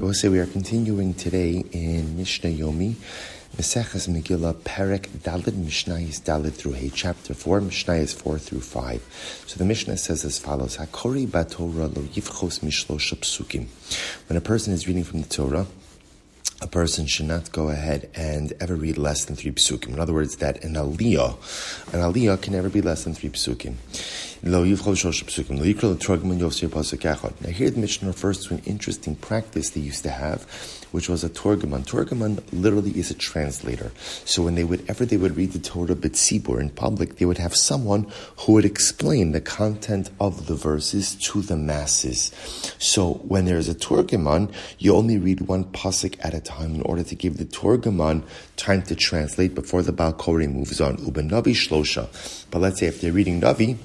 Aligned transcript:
I 0.00 0.02
will 0.02 0.14
say 0.14 0.30
we 0.30 0.38
are 0.38 0.46
continuing 0.46 1.12
today 1.12 1.62
in 1.72 2.16
Mishnah 2.16 2.48
Yomi, 2.48 2.94
Meseches 3.58 4.08
Megillah, 4.08 4.54
Perek 4.54 5.08
Dalid 5.08 5.54
Mishnah 5.54 5.96
is 5.96 6.20
Dalid 6.20 6.54
through 6.54 6.72
Hey, 6.72 6.88
chapter 6.88 7.34
4, 7.34 7.60
Mishnah 7.60 7.94
is 7.96 8.14
4 8.14 8.38
through 8.38 8.62
5. 8.62 9.44
So 9.46 9.58
the 9.58 9.66
Mishnah 9.66 9.98
says 9.98 10.24
as 10.24 10.38
follows, 10.38 10.78
Hakori 10.78 11.26
Batorah 11.26 11.94
lo 11.94 12.04
yivchos 12.04 12.60
mishlosh 12.60 13.14
psukim. 13.14 13.66
When 14.26 14.38
a 14.38 14.40
person 14.40 14.72
is 14.72 14.88
reading 14.88 15.04
from 15.04 15.20
the 15.20 15.28
Torah, 15.28 15.66
a 16.62 16.66
person 16.66 17.06
should 17.06 17.26
not 17.26 17.52
go 17.52 17.68
ahead 17.68 18.08
and 18.14 18.54
ever 18.58 18.76
read 18.76 18.96
less 18.96 19.26
than 19.26 19.36
three 19.36 19.52
psukim. 19.52 19.88
In 19.88 20.00
other 20.00 20.14
words, 20.14 20.36
that 20.36 20.64
an 20.64 20.76
aliyah, 20.76 21.34
an 21.92 22.00
aliyah 22.00 22.40
can 22.40 22.54
never 22.54 22.70
be 22.70 22.80
less 22.80 23.04
than 23.04 23.12
three 23.12 23.30
psukim. 23.30 23.74
Now 24.42 24.62
here 24.62 24.74
the 24.74 24.82
Mishnah 27.76 28.08
refers 28.08 28.46
to 28.46 28.54
an 28.54 28.62
interesting 28.64 29.16
practice 29.16 29.68
they 29.70 29.82
used 29.82 30.02
to 30.04 30.10
have, 30.10 30.44
which 30.92 31.10
was 31.10 31.22
a 31.22 31.28
Torgamon. 31.28 31.84
Torgamon 31.84 32.42
literally 32.50 32.98
is 32.98 33.10
a 33.10 33.14
translator. 33.14 33.92
So 34.24 34.42
when 34.42 34.54
they 34.54 34.64
would 34.64 34.82
ever 34.88 35.04
they 35.04 35.18
would 35.18 35.36
read 35.36 35.52
the 35.52 35.58
Torah 35.58 35.94
B'tzibur 35.94 36.58
in 36.58 36.70
public, 36.70 37.16
they 37.16 37.26
would 37.26 37.36
have 37.36 37.54
someone 37.54 38.10
who 38.38 38.54
would 38.54 38.64
explain 38.64 39.32
the 39.32 39.42
content 39.42 40.08
of 40.18 40.46
the 40.46 40.54
verses 40.54 41.16
to 41.16 41.42
the 41.42 41.56
masses. 41.56 42.32
So 42.78 43.20
when 43.24 43.44
there 43.44 43.58
is 43.58 43.68
a 43.68 43.74
Torgamon, 43.74 44.50
you 44.78 44.96
only 44.96 45.18
read 45.18 45.42
one 45.42 45.64
pasuk 45.64 46.16
at 46.24 46.32
a 46.32 46.40
time 46.40 46.76
in 46.76 46.82
order 46.82 47.02
to 47.02 47.14
give 47.14 47.36
the 47.36 47.44
Torgamon 47.44 48.22
time 48.56 48.80
to 48.84 48.96
translate 48.96 49.54
before 49.54 49.82
the 49.82 49.92
Balkori 49.92 50.50
moves 50.50 50.80
on. 50.80 50.96
Uben 50.96 51.28
Navi 51.28 51.52
Shlosha. 51.52 52.08
But 52.50 52.60
let's 52.60 52.80
say 52.80 52.86
if 52.86 53.02
they're 53.02 53.12
reading 53.12 53.42
Navi, 53.42 53.76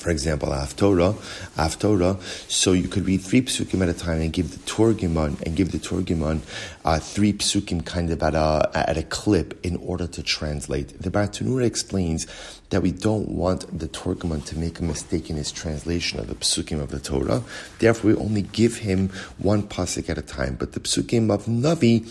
for 0.00 0.08
example, 0.08 0.48
Aftorah, 0.48 1.14
Aftorah, 1.56 2.18
so 2.50 2.72
you 2.72 2.88
could 2.88 3.04
read 3.04 3.20
three 3.20 3.42
psukim 3.42 3.82
at 3.82 3.88
a 3.90 3.92
time 3.92 4.22
and 4.22 4.32
give 4.32 4.50
the 4.52 4.70
Torgimon 4.70 5.38
and 5.42 5.54
give 5.54 5.72
the 5.72 5.78
Torgimon 5.78 6.40
uh, 6.86 6.98
three 6.98 7.34
psukim 7.34 7.84
kind 7.84 8.10
of 8.10 8.22
at 8.22 8.34
a 8.34 8.70
at 8.72 8.96
a 8.96 9.02
clip 9.02 9.62
in 9.62 9.76
order 9.76 10.06
to 10.06 10.22
translate. 10.22 10.98
The 11.02 11.10
Bartanura 11.10 11.66
explains 11.66 12.26
that 12.70 12.80
we 12.80 12.92
don't 12.92 13.28
want 13.28 13.78
the 13.78 13.88
Torgimon 13.88 14.42
to 14.46 14.58
make 14.58 14.80
a 14.80 14.84
mistake 14.84 15.28
in 15.28 15.36
his 15.36 15.52
translation 15.52 16.18
of 16.18 16.28
the 16.28 16.34
psukim 16.34 16.80
of 16.80 16.88
the 16.90 17.00
Torah. 17.00 17.42
Therefore, 17.78 18.12
we 18.12 18.16
only 18.16 18.42
give 18.42 18.78
him 18.78 19.10
one 19.36 19.64
pasuk 19.64 20.08
at 20.08 20.16
a 20.16 20.22
time. 20.22 20.54
But 20.54 20.72
the 20.72 20.80
psukim 20.80 21.30
of 21.30 21.44
Navi 21.44 22.08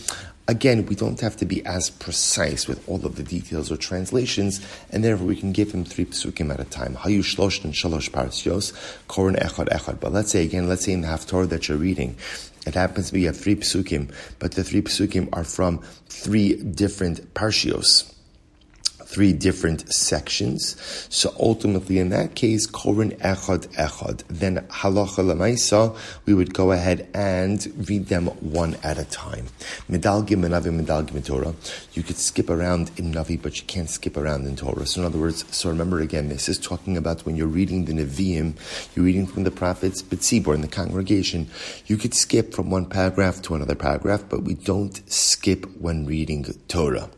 Again, 0.49 0.87
we 0.87 0.95
don't 0.95 1.19
have 1.19 1.37
to 1.37 1.45
be 1.45 1.63
as 1.63 1.91
precise 1.91 2.67
with 2.67 2.83
all 2.89 3.05
of 3.05 3.17
the 3.17 3.21
details 3.21 3.71
or 3.71 3.77
translations, 3.77 4.65
and 4.89 5.03
therefore 5.03 5.27
we 5.27 5.35
can 5.35 5.51
give 5.51 5.71
him 5.71 5.85
three 5.85 6.05
psukim 6.05 6.51
at 6.51 6.59
a 6.59 6.63
time. 6.63 6.95
Hayu 6.95 7.19
shlosh 7.19 7.61
shalosh 7.69 8.09
parasios, 8.09 8.73
korin 9.07 9.39
echad 9.39 9.69
echad. 9.69 9.99
But 9.99 10.11
let's 10.11 10.31
say 10.31 10.43
again, 10.43 10.67
let's 10.67 10.85
say 10.85 10.93
in 10.93 11.01
the 11.01 11.07
Haftorah 11.07 11.49
that 11.49 11.67
you're 11.67 11.77
reading, 11.77 12.15
it 12.65 12.73
happens 12.73 13.09
to 13.09 13.13
be 13.13 13.21
you 13.21 13.27
have 13.27 13.37
three 13.37 13.57
psukim, 13.57 14.11
but 14.39 14.53
the 14.53 14.63
three 14.63 14.81
psukim 14.81 15.29
are 15.33 15.43
from 15.43 15.83
three 16.07 16.55
different 16.55 17.35
parshios 17.35 18.08
three 19.09 19.33
different 19.33 19.91
sections. 19.91 20.75
So 21.09 21.33
ultimately, 21.39 21.97
in 21.97 22.09
that 22.09 22.35
case, 22.35 22.67
Korin 22.67 23.17
Echad 23.19 23.67
Echad. 23.73 24.23
Then 24.29 24.57
Halacha 24.69 25.23
Lamaisa, 25.25 25.97
we 26.25 26.35
would 26.35 26.53
go 26.53 26.71
ahead 26.71 27.09
and 27.15 27.89
read 27.89 28.05
them 28.05 28.27
one 28.27 28.77
at 28.83 28.99
a 28.99 29.05
time. 29.05 29.47
Medalgim 29.89 30.45
and 30.45 30.53
Navi 30.53 30.69
Medalgim 30.79 31.25
Torah. 31.25 31.55
You 31.93 32.03
could 32.03 32.17
skip 32.17 32.51
around 32.51 32.91
in 32.97 33.11
Navi, 33.11 33.41
but 33.41 33.59
you 33.59 33.65
can't 33.65 33.89
skip 33.89 34.15
around 34.15 34.45
in 34.45 34.55
Torah. 34.55 34.85
So 34.85 35.01
in 35.01 35.07
other 35.07 35.17
words, 35.17 35.43
so 35.49 35.69
remember 35.69 36.01
again, 36.01 36.29
this 36.29 36.47
is 36.47 36.59
talking 36.59 36.95
about 36.95 37.25
when 37.25 37.35
you're 37.35 37.47
reading 37.47 37.85
the 37.85 37.93
Nevi'im, 37.93 38.53
you're 38.95 39.05
reading 39.05 39.25
from 39.25 39.43
the 39.43 39.51
prophets, 39.51 40.03
B'tzibor, 40.03 40.53
in 40.53 40.61
the 40.61 40.67
congregation, 40.67 41.49
you 41.87 41.97
could 41.97 42.13
skip 42.13 42.53
from 42.53 42.69
one 42.69 42.85
paragraph 42.85 43.41
to 43.41 43.55
another 43.55 43.75
paragraph, 43.75 44.23
but 44.29 44.43
we 44.43 44.53
don't 44.53 45.01
skip 45.11 45.65
when 45.77 46.05
reading 46.05 46.45
Torah. 46.67 47.09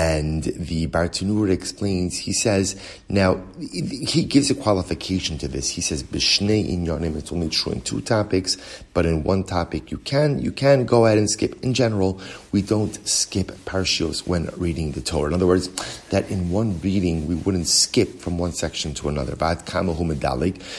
And 0.00 0.44
the 0.44 0.86
Bartanur 0.86 1.50
explains, 1.50 2.16
he 2.16 2.32
says, 2.32 2.74
now, 3.10 3.42
he 3.60 4.24
gives 4.24 4.50
a 4.50 4.54
qualification 4.54 5.36
to 5.38 5.48
this. 5.48 5.68
He 5.68 5.82
says, 5.82 6.02
Bishnei 6.02 6.62
inyanim, 6.74 7.16
it's 7.16 7.30
only 7.30 7.50
true 7.50 7.72
in 7.72 7.82
two 7.82 8.00
topics, 8.00 8.56
but 8.94 9.04
in 9.04 9.24
one 9.24 9.44
topic 9.44 9.90
you 9.90 9.98
can, 9.98 10.38
you 10.40 10.52
can 10.52 10.86
go 10.86 11.04
ahead 11.04 11.18
and 11.18 11.28
skip. 11.28 11.62
In 11.62 11.74
general, 11.74 12.18
we 12.50 12.62
don't 12.62 12.96
skip 13.06 13.48
parshios 13.66 14.26
when 14.26 14.48
reading 14.56 14.92
the 14.92 15.02
Torah. 15.02 15.28
In 15.28 15.34
other 15.34 15.46
words, 15.46 15.68
that 16.08 16.30
in 16.30 16.50
one 16.50 16.80
reading, 16.80 17.26
we 17.26 17.34
wouldn't 17.34 17.68
skip 17.68 18.20
from 18.20 18.38
one 18.38 18.52
section 18.52 18.94
to 18.94 19.08
another. 19.10 19.36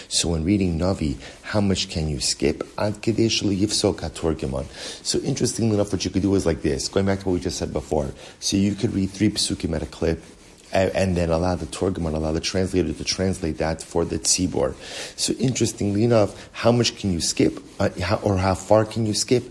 So 0.08 0.30
when 0.30 0.44
reading 0.44 0.80
Navi, 0.80 1.18
how 1.44 1.62
much 1.62 1.90
can 1.90 2.08
you 2.10 2.20
skip? 2.22 2.64
So 5.04 5.20
interestingly 5.20 5.76
enough, 5.76 5.92
what 5.92 6.06
you 6.06 6.12
could 6.12 6.22
do 6.24 6.34
is 6.36 6.46
like 6.46 6.62
this, 6.62 6.88
going 6.88 7.06
back 7.06 7.20
to 7.20 7.26
what 7.26 7.34
we 7.34 7.40
just 7.40 7.58
said 7.58 7.72
before. 7.74 8.10
So 8.40 8.58
you 8.58 8.74
could 8.74 8.94
read 8.94 9.11
three 9.12 9.30
psukim 9.30 9.76
at 9.76 9.84
a 9.84 9.86
clip, 9.86 10.24
and 10.74 11.18
then 11.18 11.30
allow 11.30 11.56
the 11.56 11.66
Torgamon, 11.66 12.16
allow 12.16 12.32
the 12.32 12.40
translator 12.40 12.94
to 12.94 13.04
translate 13.04 13.58
that 13.58 13.82
for 13.82 14.06
the 14.06 14.18
tzibor. 14.18 14.74
So 15.18 15.34
interestingly 15.34 16.04
enough, 16.04 16.50
how 16.54 16.72
much 16.72 16.98
can 16.98 17.12
you 17.12 17.20
skip, 17.20 17.60
uh, 17.80 17.90
how, 18.02 18.18
or 18.18 18.38
how 18.38 18.56
far 18.56 18.86
can 18.86 19.06
you 19.06 19.14
skip, 19.14 19.44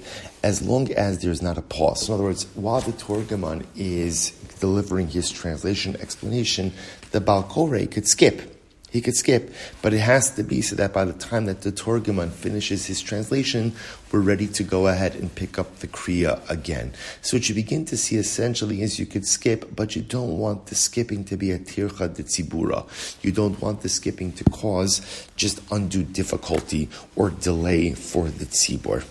as 0.43 0.63
long 0.63 0.91
as 0.93 1.19
there's 1.19 1.43
not 1.43 1.59
a 1.59 1.63
pause. 1.63 2.09
In 2.09 2.15
other 2.15 2.25
words, 2.25 2.47
while 2.55 2.81
the 2.81 2.93
Torgamon 2.93 3.67
is 3.77 4.31
delivering 4.61 5.09
his 5.09 5.31
translation 5.31 5.97
explanation, 6.01 6.73
the 7.11 7.21
Balkore 7.21 7.87
could 7.87 8.07
skip. 8.07 8.60
He 8.91 9.01
could 9.01 9.17
skip, 9.17 9.53
but 9.83 9.95
it 9.95 10.01
has 10.01 10.35
to 10.35 10.43
be 10.43 10.63
so 10.63 10.75
that 10.77 10.93
by 10.93 11.05
the 11.05 11.13
time 11.13 11.47
that 11.47 11.63
the 11.63 11.71
Torgamon 11.71 12.31
finishes 12.31 12.87
his 12.87 13.01
translation, 13.01 13.73
we're 14.11 14.21
ready 14.21 14.49
to 14.49 14.65
go 14.65 14.89
ahead 14.89 15.15
and 15.15 15.33
pick 15.33 15.59
up 15.59 15.79
the 15.79 15.87
Kriya 15.87 16.41
again. 16.51 16.93
So 17.23 17.37
what 17.37 17.49
you 17.49 17.55
begin 17.55 17.85
to 17.87 17.97
see 17.97 18.17
essentially 18.17 18.83
is 18.83 18.99
you 18.99 19.07
could 19.07 19.27
skip, 19.27 19.77
but 19.77 19.95
you 19.95 20.03
don't 20.03 20.39
want 20.39 20.67
the 20.67 20.75
skipping 20.75 21.25
to 21.27 21.37
be 21.37 21.53
a 21.53 21.59
tircha 21.59 22.13
de 22.13 22.25
tzibura. 22.25 22.85
You 23.23 23.31
don't 23.31 23.61
want 23.61 23.83
the 23.83 23.89
skipping 23.89 24.33
to 24.33 24.45
cause 24.45 25.29
just 25.37 25.61
undue 25.71 26.03
difficulty 26.03 26.89
or 27.15 27.31
delay 27.31 27.93
for 27.93 28.29
the 28.29 28.47
tzibur. 28.47 29.05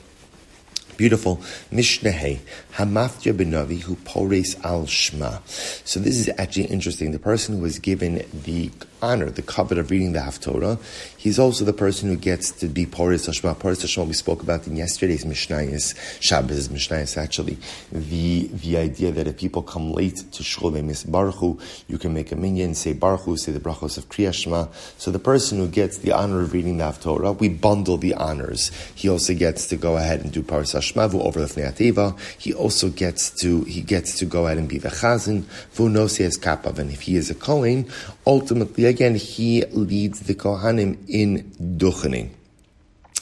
Beautiful. 0.99 1.39
Mishnah 1.71 2.11
Hamaftia 2.11 3.31
Benavi 3.31 3.79
who 3.79 3.95
pores 3.95 4.57
al 4.65 4.83
Shma. 4.83 5.39
So 5.87 5.97
this 5.97 6.17
is 6.17 6.29
actually 6.37 6.65
interesting. 6.65 7.13
The 7.13 7.19
person 7.19 7.55
who 7.55 7.61
was 7.61 7.79
given 7.79 8.25
the 8.33 8.69
honor, 9.01 9.29
the 9.29 9.41
covet 9.41 9.77
of 9.77 9.91
reading 9.91 10.11
the 10.11 10.19
Haftorah, 10.19 10.77
he's 11.19 11.37
also 11.37 11.65
the 11.65 11.73
person 11.73 12.09
who 12.09 12.15
gets 12.15 12.49
to 12.51 12.67
be 12.67 12.85
Poris 12.85 13.27
Hashma. 13.27 13.53
Poris 13.59 13.83
Hashma 13.83 14.07
we 14.07 14.13
spoke 14.13 14.41
about 14.41 14.65
in 14.65 14.75
yesterday's 14.75 15.25
Mishnayis, 15.25 15.93
Shabbos 16.21 16.69
Mishnayis 16.69 17.17
actually. 17.17 17.57
The 17.91 18.47
the 18.47 18.77
idea 18.77 19.11
that 19.11 19.27
if 19.27 19.37
people 19.37 19.61
come 19.61 19.91
late 19.91 20.23
to 20.31 20.43
Shul, 20.43 20.71
they 20.71 20.81
miss 20.81 21.03
Baruch 21.03 21.59
you 21.87 21.97
can 21.97 22.13
make 22.13 22.31
a 22.31 22.35
minyan, 22.35 22.73
say 22.73 22.93
Baruch 22.93 23.37
say 23.37 23.51
the 23.51 23.59
brachos 23.59 23.97
of 23.97 24.09
Kriyashma. 24.09 24.69
So 24.97 25.11
the 25.11 25.19
person 25.19 25.57
who 25.59 25.67
gets 25.67 25.97
the 25.99 26.13
honor 26.13 26.41
of 26.41 26.53
reading 26.53 26.77
the 26.77 26.85
Haftorah, 26.85 27.37
we 27.37 27.49
bundle 27.49 27.97
the 27.97 28.13
honors. 28.15 28.71
He 28.95 29.09
also 29.09 29.33
gets 29.33 29.67
to 29.67 29.75
go 29.75 29.97
ahead 29.97 30.21
and 30.21 30.31
do 30.31 30.41
Poris 30.41 30.73
Hashma 30.73 31.13
over 31.13 31.45
the 31.45 32.15
He 32.37 32.53
also 32.53 32.89
gets 32.89 33.29
to 33.41 33.63
he 33.63 33.81
gets 33.81 34.17
to 34.19 34.25
go 34.25 34.45
ahead 34.45 34.57
and 34.57 34.69
be 34.69 34.77
the 34.77 34.89
chazan 34.89 35.43
kapav, 35.75 36.79
and 36.79 36.91
if 36.91 37.01
he 37.01 37.15
is 37.15 37.29
a 37.29 37.35
kohen, 37.35 37.85
ultimately 38.25 38.85
again 38.85 39.15
he 39.15 39.65
leads 39.65 40.21
the 40.21 40.33
kohanim 40.33 40.97
in 41.09 41.51
duchening. 41.59 42.29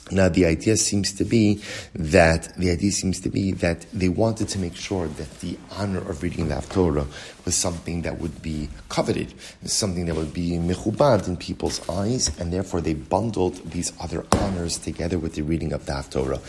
Now 0.09 0.29
the 0.29 0.45
idea 0.45 0.77
seems 0.77 1.11
to 1.13 1.25
be 1.25 1.61
that 1.93 2.57
the 2.57 2.71
idea 2.71 2.91
seems 2.91 3.19
to 3.21 3.29
be 3.29 3.51
that 3.53 3.85
they 3.91 4.07
wanted 4.07 4.47
to 4.49 4.59
make 4.59 4.75
sure 4.75 5.07
that 5.07 5.39
the 5.41 5.57
honor 5.71 5.99
of 5.99 6.23
reading 6.23 6.47
the 6.47 6.55
Haftorah 6.55 7.07
was 7.43 7.55
something 7.55 8.03
that 8.03 8.19
would 8.19 8.41
be 8.41 8.69
coveted, 8.87 9.33
something 9.65 10.05
that 10.05 10.15
would 10.15 10.33
be 10.33 10.51
mechubad 10.51 11.27
in 11.27 11.35
people's 11.35 11.87
eyes, 11.89 12.31
and 12.39 12.53
therefore 12.53 12.79
they 12.79 12.93
bundled 12.93 13.55
these 13.71 13.91
other 13.99 14.25
honors 14.31 14.77
together 14.77 15.19
with 15.19 15.35
the 15.35 15.41
reading 15.41 15.73
of 15.73 15.85
the 15.85 15.91
Haftorah. 15.91 16.39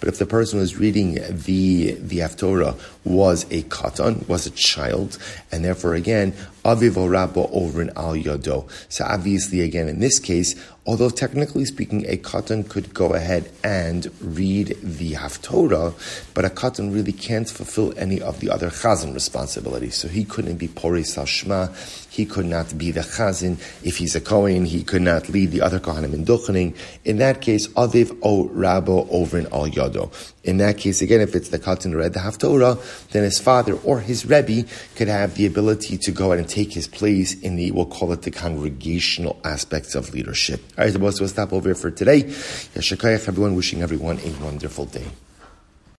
But 0.00 0.08
if 0.08 0.18
the 0.18 0.26
person 0.26 0.58
was 0.58 0.78
reading 0.78 1.14
the 1.14 1.92
the 2.00 2.18
Haftorah 2.18 2.78
was 3.04 3.44
a 3.50 3.62
katan, 3.64 4.26
was 4.26 4.46
a 4.46 4.50
child, 4.52 5.18
and 5.52 5.62
therefore 5.62 5.94
again 5.94 6.34
aviv 6.66 6.96
or 6.96 7.08
rabba 7.08 7.46
over 7.48 7.80
in 7.80 7.90
al 7.96 8.14
yado. 8.14 8.68
So 8.88 9.04
obviously 9.04 9.60
again 9.60 9.88
in 9.88 10.00
this 10.00 10.18
case 10.18 10.54
Although 10.86 11.10
technically 11.10 11.64
speaking, 11.64 12.06
a 12.06 12.16
katan 12.16 12.68
could 12.68 12.94
go 12.94 13.12
ahead 13.12 13.50
and 13.64 14.08
read 14.20 14.76
the 14.80 15.14
Haftorah, 15.14 15.92
but 16.32 16.44
a 16.44 16.48
katan 16.48 16.94
really 16.94 17.12
can't 17.12 17.50
fulfill 17.50 17.92
any 17.98 18.22
of 18.22 18.38
the 18.38 18.50
other 18.50 18.70
chazan 18.70 19.12
responsibilities. 19.12 19.96
So 19.96 20.06
he 20.06 20.24
couldn't 20.24 20.58
be 20.58 20.68
Pori 20.68 21.02
Sashma, 21.02 21.74
he 22.08 22.24
could 22.24 22.46
not 22.46 22.78
be 22.78 22.92
the 22.92 23.00
chazan. 23.00 23.58
If 23.82 23.96
he's 23.96 24.14
a 24.14 24.20
kohen, 24.20 24.64
he 24.64 24.84
could 24.84 25.02
not 25.02 25.28
lead 25.28 25.50
the 25.50 25.60
other 25.60 25.80
kohanim 25.80 26.14
in 26.14 26.24
duchening. 26.24 26.76
In 27.04 27.16
that 27.18 27.40
case, 27.40 27.66
aviv 27.68 28.16
o 28.22 28.48
rabo 28.50 29.08
over 29.10 29.38
in 29.38 29.46
al 29.46 29.66
yado. 29.66 30.12
In 30.44 30.58
that 30.58 30.78
case, 30.78 31.02
again, 31.02 31.20
if 31.20 31.34
it's 31.34 31.48
the 31.48 31.58
katan 31.58 31.90
who 31.90 31.98
read 31.98 32.12
the 32.12 32.20
Haftorah, 32.20 33.10
then 33.10 33.24
his 33.24 33.40
father 33.40 33.74
or 33.78 33.98
his 33.98 34.24
rebbe 34.24 34.68
could 34.94 35.08
have 35.08 35.34
the 35.34 35.46
ability 35.46 35.98
to 35.98 36.12
go 36.12 36.26
ahead 36.26 36.38
and 36.38 36.48
take 36.56 36.72
his 36.72 36.88
place 36.88 37.38
in 37.42 37.56
the, 37.56 37.70
we'll 37.70 37.84
call 37.84 38.12
it 38.12 38.22
the 38.22 38.30
congregational 38.30 39.38
aspects 39.44 39.94
of 39.94 40.14
leadership. 40.14 40.62
All 40.78 40.84
right, 40.84 40.92
so 40.92 40.98
we'll 40.98 41.28
stop 41.28 41.52
over 41.52 41.68
here 41.68 41.74
for 41.74 41.90
today. 41.90 42.22
Yashakayach, 42.22 43.28
everyone, 43.28 43.54
wishing 43.54 43.82
everyone 43.82 44.18
a 44.20 44.30
wonderful 44.42 44.86
day. 44.86 45.04